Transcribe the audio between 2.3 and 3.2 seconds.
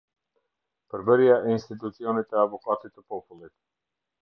të Avokatit të